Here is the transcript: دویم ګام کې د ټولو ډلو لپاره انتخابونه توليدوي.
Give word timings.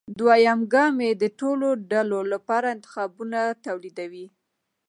دویم 0.19 0.59
ګام 0.73 0.95
کې 1.01 1.09
د 1.21 1.23
ټولو 1.39 1.67
ډلو 1.91 2.19
لپاره 2.33 2.67
انتخابونه 2.75 3.39
توليدوي. 3.65 4.25